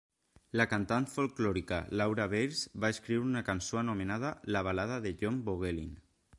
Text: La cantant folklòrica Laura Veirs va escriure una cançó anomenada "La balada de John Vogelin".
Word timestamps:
La 0.59 0.65
cantant 0.69 1.03
folklòrica 1.15 1.77
Laura 2.01 2.25
Veirs 2.33 2.63
va 2.87 2.91
escriure 2.95 3.29
una 3.29 3.45
cançó 3.53 3.81
anomenada 3.85 4.35
"La 4.57 4.67
balada 4.71 5.01
de 5.09 5.17
John 5.23 5.43
Vogelin". 5.51 5.97